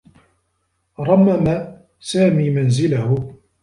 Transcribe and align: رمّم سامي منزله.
رمّم 0.99 1.73
سامي 1.99 2.49
منزله. 2.49 3.33